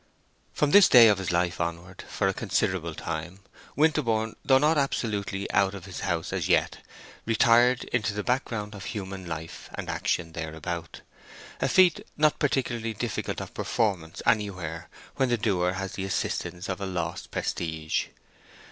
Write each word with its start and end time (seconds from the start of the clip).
From 0.51 0.71
this 0.71 0.89
day 0.89 1.09
of 1.09 1.19
his 1.19 1.31
life 1.31 1.61
onward 1.61 2.03
for 2.09 2.27
a 2.27 2.33
considerable 2.33 2.95
time, 2.95 3.41
Winterborne, 3.75 4.35
though 4.43 4.57
not 4.57 4.75
absolutely 4.75 5.45
out 5.51 5.75
of 5.75 5.85
his 5.85 5.99
house 5.99 6.33
as 6.33 6.47
yet, 6.49 6.79
retired 7.27 7.83
into 7.83 8.11
the 8.15 8.23
background 8.23 8.73
of 8.73 8.85
human 8.85 9.27
life 9.27 9.69
and 9.75 9.89
action 9.91 10.31
thereabout—a 10.31 11.69
feat 11.69 11.99
not 12.17 12.39
particularly 12.39 12.95
difficult 12.95 13.39
of 13.39 13.53
performance 13.53 14.23
anywhere 14.25 14.89
when 15.17 15.29
the 15.29 15.37
doer 15.37 15.73
has 15.73 15.91
the 15.91 16.05
assistance 16.05 16.67
of 16.67 16.81
a 16.81 16.87
lost 16.87 17.29
prestige. 17.29 18.07